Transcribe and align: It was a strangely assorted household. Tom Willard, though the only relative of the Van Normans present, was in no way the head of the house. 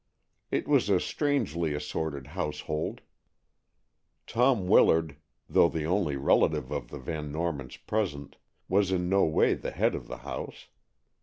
It 0.49 0.67
was 0.67 0.89
a 0.89 0.99
strangely 0.99 1.75
assorted 1.75 2.25
household. 2.33 3.01
Tom 4.25 4.67
Willard, 4.67 5.17
though 5.47 5.69
the 5.69 5.85
only 5.85 6.15
relative 6.15 6.71
of 6.71 6.87
the 6.89 6.97
Van 6.97 7.31
Normans 7.31 7.77
present, 7.77 8.37
was 8.67 8.91
in 8.91 9.09
no 9.09 9.25
way 9.25 9.53
the 9.53 9.69
head 9.69 9.93
of 9.93 10.07
the 10.07 10.17
house. 10.25 10.69